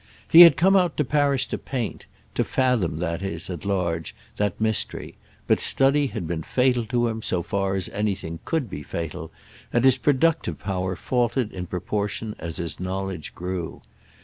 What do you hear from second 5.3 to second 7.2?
but study had been fatal to